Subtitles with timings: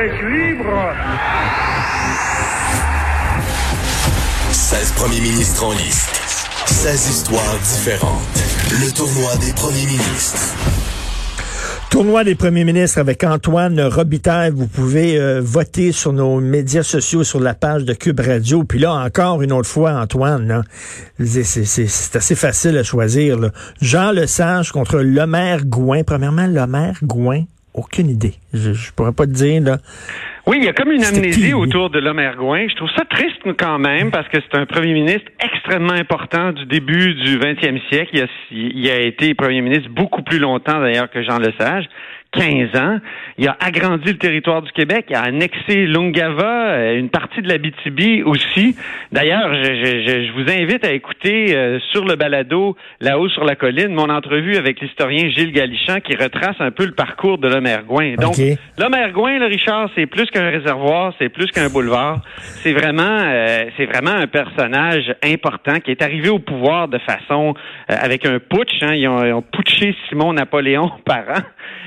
[0.00, 0.94] Québec libre
[4.50, 6.22] 16 premiers ministres en liste.
[6.66, 8.22] 16 histoires différentes.
[8.70, 10.54] Le tournoi des premiers ministres.
[11.90, 14.52] Tournoi des premiers ministres avec Antoine Robitaille.
[14.54, 18.64] Vous pouvez euh, voter sur nos médias sociaux, sur la page de Cube Radio.
[18.64, 20.62] Puis là, encore une autre fois, Antoine,
[21.18, 23.38] c'est assez facile à choisir.
[23.38, 23.50] Là.
[23.82, 26.04] Jean Lesage contre Lemaire Gouin.
[26.04, 27.42] Premièrement, Lemaire Gouin,
[27.74, 28.34] aucune idée.
[28.52, 29.78] Je, je pourrais pas te dire, là.
[30.46, 32.66] Oui, il y a comme une amnésie qui, autour de l'homme Ergoin.
[32.68, 36.64] Je trouve ça triste quand même parce que c'est un premier ministre extrêmement important du
[36.66, 38.10] début du 20e siècle.
[38.14, 41.84] Il a, il a été premier ministre beaucoup plus longtemps d'ailleurs que Jean Lesage.
[42.32, 42.98] 15 ans.
[43.38, 45.06] Il a agrandi le territoire du Québec.
[45.10, 48.76] Il a annexé Lungava, euh, une partie de la BTB aussi.
[49.10, 53.44] D'ailleurs, je, je- je- je vous invite à écouter euh, sur le balado là-haut sur
[53.44, 57.48] la colline mon entrevue avec l'historien Gilles Galichan qui retrace un peu le parcours de
[57.48, 58.14] l'homme Ergoin.
[58.14, 58.44] Donc, OK.
[58.78, 62.20] L'homme Ergoin, là, Richard, c'est plus qu'un réservoir, c'est plus qu'un boulevard.
[62.62, 67.54] C'est vraiment, euh, c'est vraiment un personnage important qui est arrivé au pouvoir de façon
[67.90, 68.82] euh, avec un putsch.
[68.82, 68.94] Hein.
[68.94, 71.42] Ils, ont, ils ont putché Simon Napoléon parent,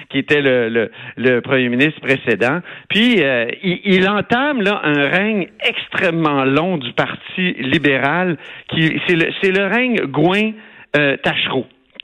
[0.10, 2.60] qui était le, le, le premier ministre précédent.
[2.90, 8.38] Puis euh, il, il entame là un règne extrêmement long du Parti libéral.
[8.70, 10.52] Qui c'est le, c'est le règne Gouin
[10.96, 11.18] euh.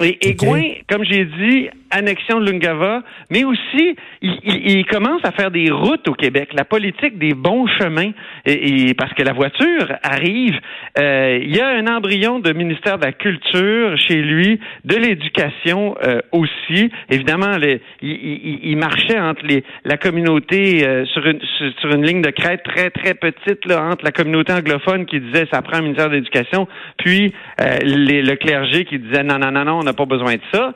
[0.02, 0.34] Et.
[0.36, 5.52] Gouin, comme j'ai dit, annexion de Lungava, mais aussi, il, il- il commence à faire
[5.52, 8.12] des routes au Québec, la politique des bons chemins,
[8.46, 10.60] et, et parce que la voiture arrive.
[10.98, 15.96] euh, il y a un embryon de ministère de la Culture chez lui, de l'éducation
[16.04, 16.92] euh, aussi.
[17.10, 21.40] Évidemment, il, il- marchait entre les, la communauté euh, sur, une,
[21.80, 25.46] sur une ligne de crête très, très petite, là, entre la communauté anglophone qui disait
[25.52, 29.52] ça prend un ministère de l'Éducation, puis euh, les- le clergé qui disait non, non,
[29.52, 30.74] non, non, on n'a pas besoin de ça.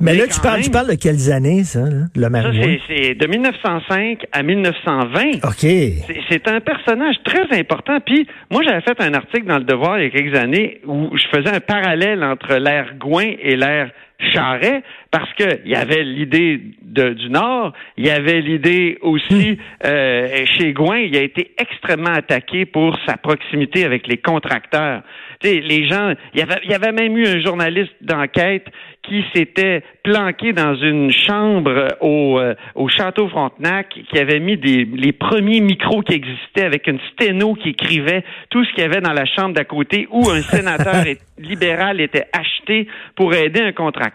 [0.00, 3.14] Mais, là, tu parles, tu parles de quelles années, ça, là, Lemaire ça, c'est- c'est
[3.14, 5.38] de 1905 à 1920.
[5.44, 5.58] OK.
[5.60, 7.98] C'est- C'est un personnage très important.
[8.04, 11.08] Puis moi, j'avais fait un article dans Le Devoir il y a quelques années où
[11.16, 16.02] je faisais un parallèle entre l'ère Gouin et l'ère Charret, parce que il y avait
[16.02, 22.14] l'idée du Nord, il y avait l'idée aussi euh, chez Gouin, il a été extrêmement
[22.14, 25.02] attaqué pour sa proximité avec les contracteurs.
[25.40, 28.66] Tu sais, les gens, il y avait, il y avait même eu un journaliste d'enquête
[29.02, 34.84] qui s'était planqué dans une chambre au, euh, au château Frontenac, qui avait mis des,
[34.84, 39.00] les premiers micros qui existaient avec une sténo qui écrivait tout ce qu'il y avait
[39.00, 41.04] dans la chambre d'à côté où un sénateur
[41.38, 44.05] libéral était acheté pour aider un contracteur.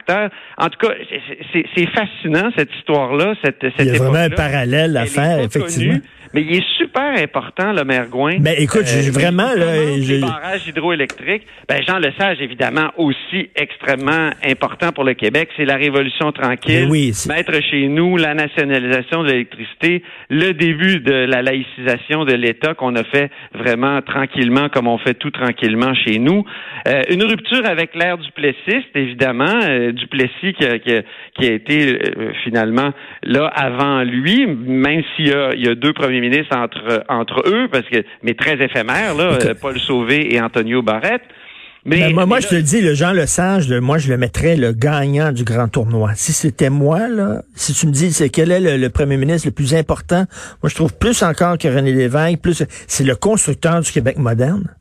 [0.57, 0.93] En tout cas,
[1.53, 5.39] c'est- fascinant cette histoire-là, cette, cette Il y a vraiment un parallèle à Elle faire,
[5.39, 5.93] effectivement.
[5.93, 6.03] connue,
[6.33, 8.37] mais il est super important, le maire Gouin.
[8.39, 11.43] Ben, écoute, Euh, vraiment, là, j'ai- les barrages hydroélectriques.
[11.67, 15.49] Ben, Jean Lesage, évidemment, aussi extrêmement important pour le Québec.
[15.57, 16.85] C'est la Révolution tranquille.
[16.85, 22.33] Ben oui, Mettre chez nous la nationalisation de l'électricité, le début de la laïcisation de
[22.33, 26.45] l'État qu'on a fait vraiment tranquillement, comme on fait tout tranquillement chez nous.
[26.87, 29.59] Euh, une rupture avec l'ère du plessiste, évidemment.
[29.63, 31.01] Euh, Duplessis qui a, qui a-
[31.37, 32.91] qui a été euh, finalement
[33.23, 37.43] là avant lui, même s'il y a, il y a deux premiers ministres entre, entre
[37.47, 41.23] eux, parce que mais très éphémères, là, Paul Sauvé et Antonio Barrette.
[41.83, 44.55] Mais, Ben, moi, je te le dis, le Jean Lesage, le- moi, je le mettrais
[44.55, 46.11] le gagnant du grand tournoi.
[46.13, 49.47] Si c'était moi, là, si tu me dis c'est quel est le, le premier ministre
[49.47, 50.25] le plus important,
[50.61, 54.75] moi, je trouve plus encore que René Lévesque, plus, c'est le constructeur du Québec moderne.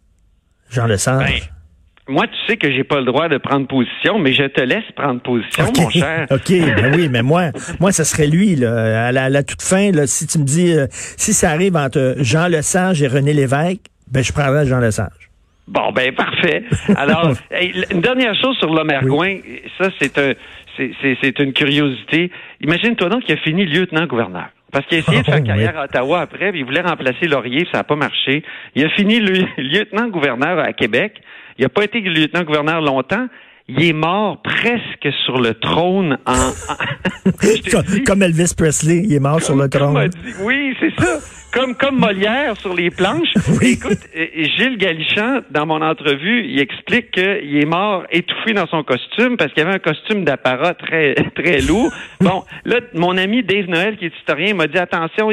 [0.71, 1.27] Jean Lesage.
[1.27, 1.60] Ben,
[2.09, 4.85] moi, tu sais que j'ai pas le droit de prendre position, mais je te laisse
[4.97, 6.27] prendre position, mon cher.
[6.31, 9.63] OK, ben oui, mais moi, moi, ça serait lui, là, à la, à la toute
[9.63, 13.33] fin, là, si tu me dis, euh, si ça arrive entre Jean Lesage et René
[13.33, 15.31] Lévesque, ben, je prendrais Jean Lesage.
[15.69, 16.65] Bon, ben parfait.
[16.97, 17.33] Alors,
[17.93, 19.37] une dernière chose sur l'homme Ergoin,
[19.79, 20.33] ça c'est un,
[20.77, 22.33] c'est- une curiosité.
[22.61, 24.49] Imagine-toi donc qu'il a fini lieutenant-gouverneur.
[24.73, 25.47] Parce qu'il a essayé de Oh, faire oui.
[25.47, 28.43] carrière à Ottawa après, puis il voulait remplacer Laurier, ça n'a pas marché.
[28.75, 29.21] Il a fini
[29.59, 31.21] lieutenant-gouverneur à Québec.
[31.61, 33.27] Il n'a pas été lieutenant-gouverneur longtemps.
[33.79, 36.51] Il est mort presque sur le trône en...
[38.07, 40.09] Comme, Elvis Presley, il est mort sur le trône.
[40.09, 41.19] dit- oui, c'est ça.
[41.53, 43.35] comme comme Molière sur les planches.
[43.63, 44.27] Écoute, euh,
[44.57, 49.53] Gilles Galichan, dans mon entrevue, il explique qu'il est mort étouffé dans son costume parce
[49.53, 51.93] qu'il avait un costume d'apparat très très lourd.
[52.21, 55.31] Bon, là, mon ami Dave Noël, qui est historien, m'a dit attention,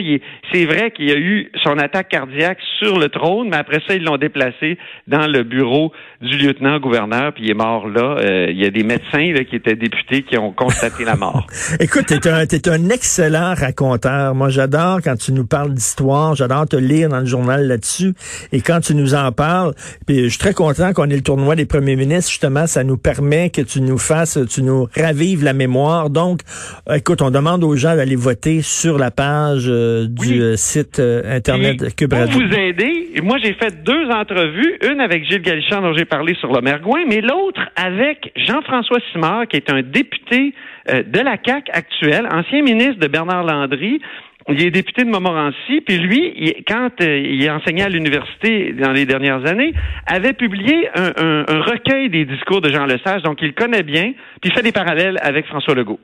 [0.52, 3.96] c'est vrai qu'il y a eu son attaque cardiaque sur le trône, mais après ça,
[3.96, 5.92] ils l'ont déplacé dans le bureau
[6.22, 8.16] du lieutenant-gouverneur, puis il est mort là.
[8.28, 11.48] Euh, il y a des médecins là, qui étaient députés qui ont constaté la mort.
[11.80, 14.36] Écoute, t'es un, es un excellent raconteur.
[14.36, 16.36] Moi, j'adore quand tu nous parles d'histoire.
[16.36, 18.14] J'adore te lire dans le journal là-dessus.
[18.52, 19.74] Et quand tu nous en parles,
[20.06, 22.32] puis je suis très content qu'on ait le tournoi des premiers ministres.
[22.32, 26.10] Justement, ça nous permet que tu nous fasses, tu nous ravives la mémoire.
[26.10, 26.42] Donc,
[26.94, 31.96] écoute, on demande aux gens d'aller voter sur la page euh, du euh, site Internet
[31.96, 34.78] Cube Pour vous aider, moi, j'ai fait deux entrevues.
[34.90, 39.48] Une avec Gilles Galichan, dont j'ai parlé sur le Mergouin, mais l'autre avec Jean-François Simard,
[39.48, 40.54] qui est un député
[40.90, 44.00] euh, de la CAC actuelle, ancien ministre de Bernard Landry.
[44.50, 49.06] Il est député de Montmorency, puis lui, quand euh, il enseignait à l'université dans les
[49.06, 49.74] dernières années,
[50.06, 54.54] avait publié un, recueil des discours de Jean Lesage, donc il connaît bien, puis il
[54.54, 56.00] fait des parallèles avec François Legault.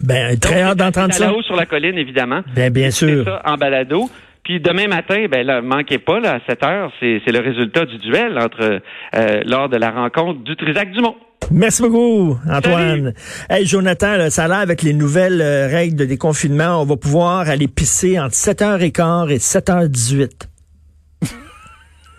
[0.00, 1.26] Ben, très hâte d'entendre ça.
[1.26, 2.40] là-haut sur la colline, évidemment.
[2.56, 3.24] Ben, bien sûr.
[3.24, 4.10] ça en balado.
[4.44, 7.96] Puis demain matin, ben là, manquez pas, là, à 7 heures, c'est, le résultat du
[7.98, 8.80] duel entre
[9.16, 11.16] euh, lors de la rencontre du Trisac Dumont.
[11.50, 13.14] Merci beaucoup, Antoine.
[13.48, 17.48] Hey, Jonathan, ça a l'air avec les nouvelles euh, règles de déconfinement, on va pouvoir
[17.48, 20.30] aller pisser entre 7h15 et 7h18.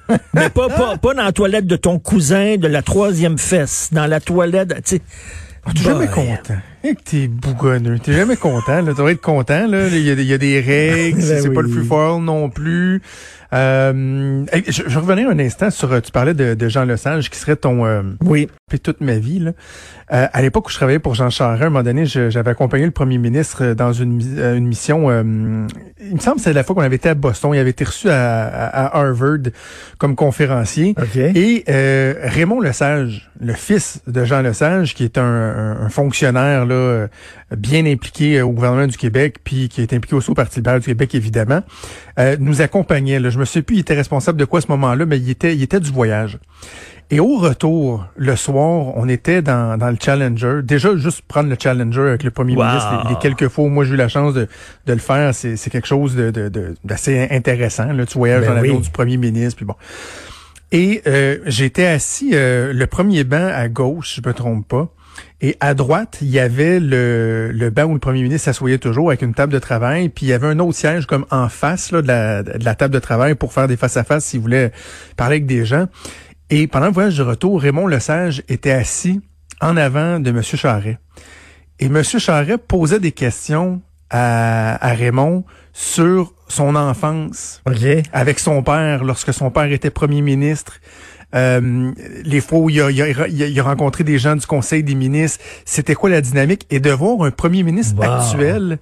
[0.33, 4.05] Mais pas, pas, pas dans la toilette de ton cousin de la troisième fesse, dans
[4.05, 5.01] la toilette, tu sais.
[5.65, 6.57] Ah, t'es jamais content.
[6.83, 7.97] Et que t'es bougonneux.
[7.97, 8.81] T'es jamais content.
[8.81, 8.91] Là.
[8.91, 9.65] Tu devrais être content.
[9.65, 9.87] Là.
[9.87, 11.17] Il, y a, il y a des règles.
[11.27, 13.01] Ben c'est pas le free fall non plus.
[13.51, 17.55] Euh, je, je, revenais un instant sur, tu parlais de, de Jean Lesage qui serait
[17.55, 17.85] ton...
[17.85, 18.49] Euh, oui.
[18.83, 19.37] Toute ma vie.
[19.37, 19.51] Là.
[20.11, 22.85] Euh, à l'époque où je travaillais pour Jean Charest, à un moment donné, j'avais accompagné
[22.85, 25.11] le premier ministre dans une, euh, une mission...
[25.11, 27.51] il me semble que c'est la fois qu'on avait été à Boston.
[27.53, 29.51] Il avait été reçu à, à, Harvard
[29.99, 30.95] comme conférencier.
[31.15, 37.07] Et Raymond Lesage, le fils de Jean Lesage, qui est un, un, fonctionnaire là,
[37.55, 40.87] bien impliqué au gouvernement du Québec, puis qui est impliqué aussi au Parti libéral du
[40.87, 41.61] Québec, évidemment,
[42.39, 43.19] nous accompagnait.
[43.19, 45.29] Là, je me sais plus, il était responsable de quoi à ce moment-là, mais il
[45.29, 46.39] était, il était du voyage.
[47.11, 50.61] Et au retour, le soir, on était dans, dans le Challenger.
[50.63, 53.93] Déjà, juste prendre le Challenger avec le premier ministre, les, quelques fois où moi j'ai
[53.93, 54.47] eu la chance de,
[54.87, 57.93] de le faire, c'est, c'est quelque chose de, de, d'assez intéressant.
[57.93, 59.75] Là, tu voyages ben dans l'avion du premier ministre, puis bon.
[60.71, 64.89] Et euh, j'étais assis euh, le premier banc à gauche, je me trompe pas.
[65.41, 69.09] Et à droite, il y avait le, le banc où le premier ministre s'assoyait toujours
[69.09, 71.91] avec une table de travail, puis il y avait un autre siège comme en face
[71.91, 74.71] là, de, la, de la table de travail pour faire des face-à-face s'il voulait
[75.15, 75.85] parler avec des gens.
[76.49, 79.21] Et pendant le voyage de retour, Raymond Lesage était assis
[79.61, 80.41] en avant de M.
[80.43, 80.99] Charret.
[81.79, 82.03] Et M.
[82.03, 85.43] Charret posait des questions à, à Raymond
[85.73, 87.61] sur son enfance
[88.13, 90.79] avec son père lorsque son père était premier ministre.
[91.33, 91.91] Euh,
[92.23, 95.95] les fois où il a, il, a, rencontré des gens du Conseil des ministres, c'était
[95.95, 96.65] quoi la dynamique?
[96.69, 98.77] Et de voir un premier ministre actuel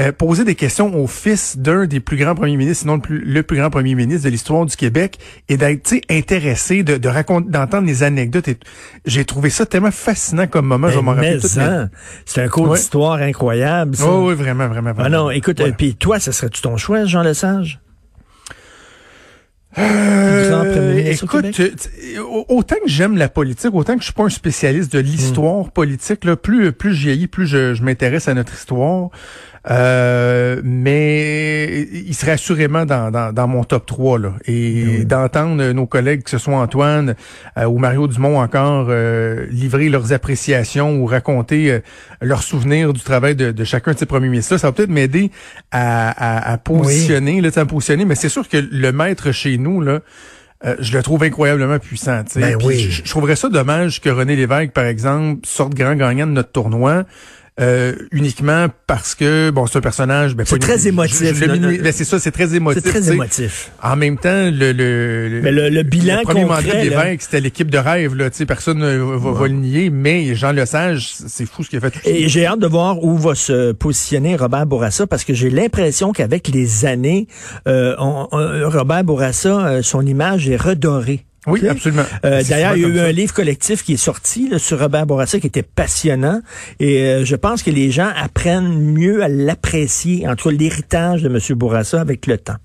[0.00, 3.18] euh, poser des questions au fils d'un des plus grands premiers ministres, sinon le plus,
[3.18, 5.18] le plus grand premier ministre de l'histoire du Québec,
[5.48, 8.48] et d'être intéressé, de, de raconter, d'entendre les anecdotes.
[9.06, 10.88] J'ai trouvé ça tellement fascinant comme moment.
[10.88, 11.40] je m'en rappelle
[12.24, 13.96] C'est un cours d'histoire incroyable.
[13.96, 14.12] Ça.
[14.18, 15.02] oui, vraiment, vraiment, vraiment.
[15.04, 17.80] Ah non, écoute, puis toi, ce serait-tu ton choix, Jean Lesage?
[19.76, 21.60] Euh, écoute,
[22.48, 25.70] autant que j'aime la politique, autant que je suis pas un spécialiste de l'histoire hmm.
[25.70, 29.10] politique, là, plus plus je vieillis, plus je, je m'intéresse à notre histoire.
[29.70, 34.18] Euh, mais il serait assurément dans, dans, dans, mon top 3.
[34.18, 34.32] Là.
[34.46, 37.14] Et d'entendre nos collègues, que ce soit Antoine
[37.58, 41.80] euh, ou Mario Dumont encore, euh, livrer leurs appréciations ou raconter
[42.22, 45.30] leurs souvenirs du travail de, de, chacun de ces premiers ministres, ça va peut-être m'aider
[45.70, 48.04] à, à, à, positionner, là, à positionner.
[48.04, 50.00] Mais c'est sûr que le maître chez nous, là,
[50.80, 52.22] je le trouve incroyablement puissant.
[52.34, 52.88] Ben oui.
[52.90, 56.50] je, je, trouverais ça dommage que René Lévesque, par exemple, sorte grand gagnant de notre
[56.50, 57.04] tournoi.
[57.60, 62.20] Euh, uniquement parce que bon c'est un personnage ben, c'est très émotif ben, c'est ça
[62.20, 63.72] c'est très émotif c'est très émotif.
[63.82, 67.78] En même temps le le, mais le, bilan le premier mandat l'évêque c'était l'équipe de
[67.78, 71.70] rêve là tu sais personne ne va, le nier mais Jean Lesage c'est fou ce
[71.70, 72.08] qu'il a fait.
[72.08, 76.12] Et j'ai hâte de voir où va se positionner Robert Bourassa parce que j'ai l'impression
[76.12, 77.26] qu'avec les années
[77.66, 82.02] euh, Robert Bourassa euh, son image est redorée oui, absolument.
[82.24, 85.40] Euh, d'ailleurs, il y a eu un livre collectif qui est sorti sur Robert Bourassa
[85.40, 86.40] qui était passionnant
[86.80, 91.38] et euh, je pense que les gens apprennent mieux à l'apprécier, entre l'héritage de M.
[91.56, 92.56] Bourassa avec le temps.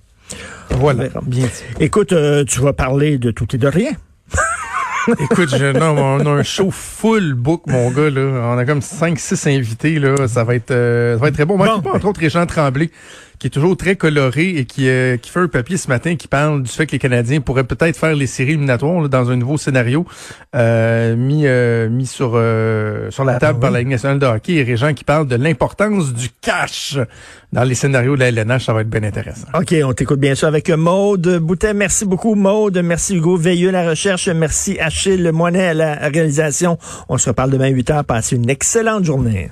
[0.71, 1.47] Voilà, bien
[1.79, 3.91] Écoute, euh, tu vas parler de tout et de rien.
[5.19, 8.09] Écoute, je, non, on a un show full book, mon gars.
[8.09, 8.21] Là.
[8.53, 9.99] On a comme 5-6 invités.
[9.99, 10.27] Là.
[10.27, 11.57] Ça, va être, euh, ça va être très bon.
[11.57, 11.81] Moi, Bon.
[11.81, 12.89] pas, entre autres, Régent Tremblay,
[13.39, 16.27] qui est toujours très coloré et qui, euh, qui fait un papier ce matin qui
[16.27, 19.35] parle du fait que les Canadiens pourraient peut-être faire les séries éliminatoires là, dans un
[19.35, 20.05] nouveau scénario
[20.55, 23.61] euh, mis, euh, mis sur, euh, sur la Ah, table oui.
[23.61, 24.53] par la Ligue nationale de hockey.
[24.53, 26.97] Et Régent qui parle de l'importance du cash
[27.51, 28.65] dans les scénarios de la LNH.
[28.65, 29.47] Ça va être bien intéressant.
[29.53, 31.73] OK, on t'écoute bien sûr avec Maude Boutet.
[31.73, 32.77] Merci beaucoup, Maude.
[32.83, 34.27] Merci, Hugo Veilleux, à la recherche.
[34.29, 36.77] Merci, Achille Moinet, à la réalisation.
[37.09, 38.05] On se reparle demain 8 heures.
[38.05, 39.49] Passez une excellente journée.